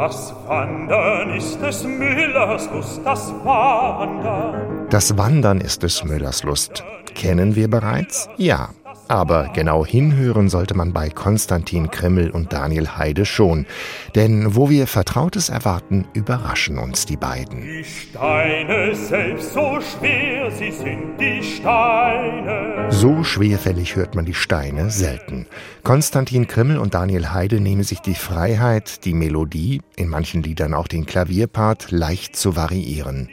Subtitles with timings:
[0.00, 4.88] Das Wandern ist des Müllers Lust, das Wandern.
[4.88, 6.82] Das Wandern ist des Müllers Lust.
[7.14, 8.26] Kennen wir bereits?
[8.38, 8.70] Ja.
[9.08, 13.66] Aber genau hinhören sollte man bei Konstantin Krimmel und Daniel Heide schon.
[14.14, 17.60] Denn wo wir Vertrautes erwarten, überraschen uns die beiden.
[17.60, 22.69] Die Steine selbst so schwer, sie sind die Steine.
[23.00, 25.46] So schwerfällig hört man die Steine selten.
[25.84, 30.86] Konstantin Krimmel und Daniel Heide nehmen sich die Freiheit, die Melodie, in manchen Liedern auch
[30.86, 33.30] den Klavierpart, leicht zu variieren.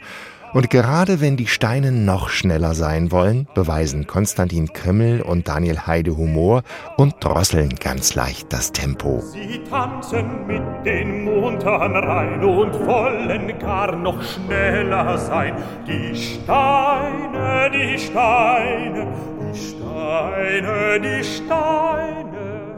[0.54, 6.16] Und gerade wenn die Steine noch schneller sein wollen, beweisen Konstantin Krimmel und Daniel Heide
[6.16, 6.62] Humor
[6.96, 9.20] und drosseln ganz leicht das Tempo.
[9.20, 15.54] Sie tanzen mit den Montern rein und wollen gar noch schneller sein.
[15.86, 19.06] Die Steine, die Steine,
[19.54, 22.18] Steine, die Steine.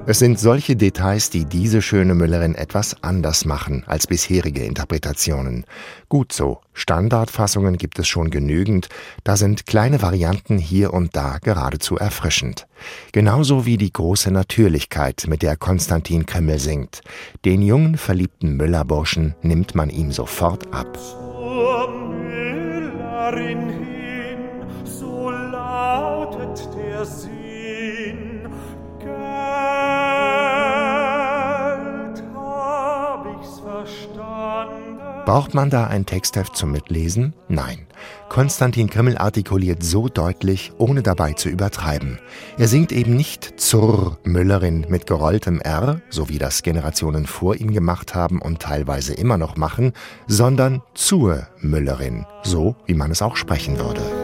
[0.06, 5.64] Es sind solche Details, die diese schöne Müllerin etwas anders machen als bisherige Interpretationen.
[6.08, 8.88] Gut so, Standardfassungen gibt es schon genügend,
[9.22, 12.66] da sind kleine Varianten hier und da geradezu erfrischend.
[13.12, 17.02] Genauso wie die große Natürlichkeit, mit der Konstantin Krimmel singt.
[17.44, 20.98] Den jungen, verliebten Müllerburschen nimmt man ihm sofort ab.
[20.98, 23.89] Zur Müllerin
[35.24, 37.32] Braucht man da ein Textheft zum Mitlesen?
[37.48, 37.86] Nein.
[38.28, 42.18] Konstantin Krimmel artikuliert so deutlich, ohne dabei zu übertreiben.
[42.58, 47.72] Er singt eben nicht zur Müllerin mit gerolltem R, so wie das Generationen vor ihm
[47.72, 49.92] gemacht haben und teilweise immer noch machen,
[50.26, 54.19] sondern zur Müllerin, so wie man es auch sprechen würde.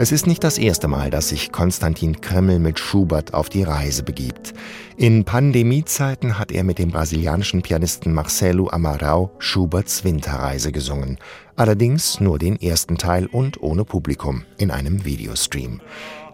[0.00, 4.04] Es ist nicht das erste Mal, dass sich Konstantin Krimmel mit Schubert auf die Reise
[4.04, 4.54] begibt.
[5.00, 11.18] In Pandemiezeiten hat er mit dem brasilianischen Pianisten Marcelo Amaral Schuberts Winterreise gesungen.
[11.54, 15.80] Allerdings nur den ersten Teil und ohne Publikum in einem Videostream.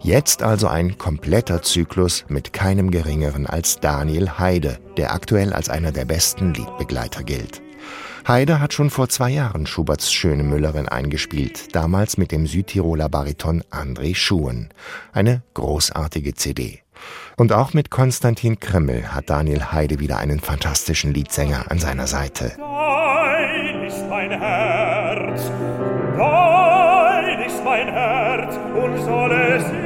[0.01, 5.91] Jetzt also ein kompletter Zyklus mit keinem geringeren als Daniel Heide, der aktuell als einer
[5.91, 7.61] der besten Liedbegleiter gilt.
[8.27, 13.61] Heide hat schon vor zwei Jahren Schuberts Schöne Müllerin eingespielt, damals mit dem Südtiroler Bariton
[13.69, 14.69] André Schuhen.
[15.13, 16.84] Eine großartige CD.
[17.37, 22.53] Und auch mit Konstantin Krimmel hat Daniel Heide wieder einen fantastischen Liedsänger an seiner Seite.
[22.57, 25.51] Dein ist mein Herz,
[26.17, 29.84] dein ist mein Herz und soll es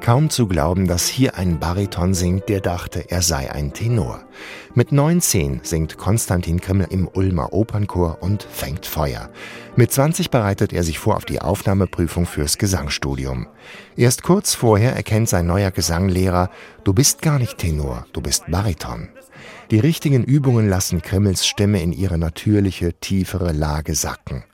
[0.00, 4.22] Kaum zu glauben, dass hier ein Bariton singt, der dachte, er sei ein Tenor.
[4.74, 9.28] Mit 19 singt Konstantin Krimmel im Ulmer Opernchor und fängt Feuer.
[9.76, 13.46] Mit 20 bereitet er sich vor auf die Aufnahmeprüfung fürs Gesangsstudium.
[13.94, 16.48] Erst kurz vorher erkennt sein neuer Gesanglehrer,
[16.82, 19.10] du bist gar nicht Tenor, du bist Bariton.
[19.70, 24.44] Die richtigen Übungen lassen Krimmels Stimme in ihre natürliche, tiefere Lage sacken.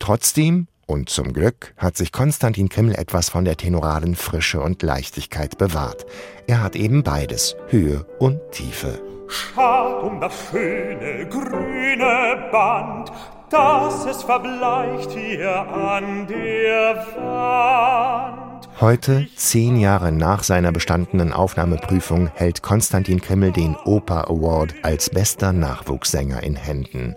[0.00, 5.58] Trotzdem und zum Glück hat sich Konstantin Krimmel etwas von der tenoralen Frische und Leichtigkeit
[5.58, 6.06] bewahrt.
[6.46, 9.00] Er hat eben beides, Höhe und Tiefe.
[9.28, 13.12] Schad um das schöne grüne Band,
[13.50, 18.68] dass es verbleicht hier an der Wand.
[18.80, 25.52] Heute, zehn Jahre nach seiner bestandenen Aufnahmeprüfung, hält Konstantin Krimmel den Oper Award als bester
[25.52, 27.16] Nachwuchssänger in Händen.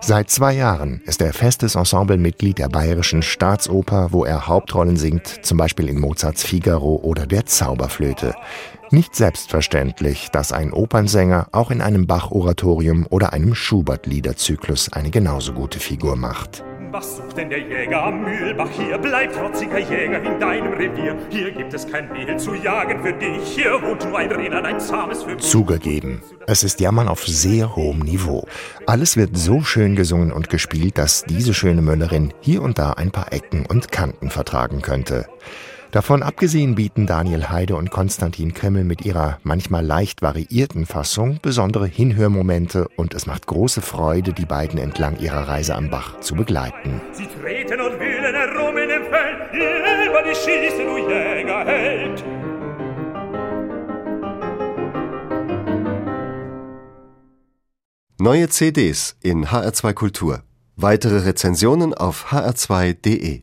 [0.00, 5.58] Seit zwei Jahren ist er festes Ensemblemitglied der Bayerischen Staatsoper, wo er Hauptrollen singt, zum
[5.58, 8.34] Beispiel in Mozarts Figaro oder der Zauberflöte.
[8.90, 15.78] Nicht selbstverständlich, dass ein Opernsänger auch in einem Bach-Oratorium oder einem Schubert-Liederzyklus eine genauso gute
[15.78, 16.64] Figur macht.
[16.90, 18.96] Was sucht denn der Jäger am Mühlbach hier?
[18.96, 21.18] Bleib trotziger Jäger in deinem Revier.
[21.28, 23.42] Hier gibt es kein Mehl zu jagen für dich.
[23.56, 25.36] Hier wohnt nur ein Renner, ein zahmes für.
[25.36, 28.46] Zugegeben, es ist Jammern auf sehr hohem Niveau.
[28.86, 33.10] Alles wird so schön gesungen und gespielt, dass diese schöne Müllerin hier und da ein
[33.10, 35.26] paar Ecken und Kanten vertragen könnte.
[35.90, 41.86] Davon abgesehen bieten Daniel Heide und Konstantin Krimmel mit ihrer manchmal leicht variierten Fassung besondere
[41.86, 47.00] Hinhörmomente und es macht große Freude, die beiden entlang ihrer Reise am Bach zu begleiten.
[47.12, 50.08] Sie treten und wühlen herum in dem Feld.
[50.08, 52.24] Über die Schieße, du Jägerheld.
[58.18, 60.42] Neue CDs in HR2 Kultur.
[60.76, 63.42] Weitere Rezensionen auf hr2.de